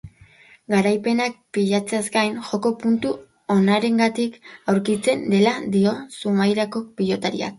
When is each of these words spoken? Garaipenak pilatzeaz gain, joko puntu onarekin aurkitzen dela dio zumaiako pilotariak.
Garaipenak 0.73 1.35
pilatzeaz 1.57 1.99
gain, 2.15 2.39
joko 2.47 2.71
puntu 2.83 3.11
onarekin 3.57 4.27
aurkitzen 4.75 5.23
dela 5.35 5.55
dio 5.79 5.95
zumaiako 6.21 6.85
pilotariak. 6.99 7.49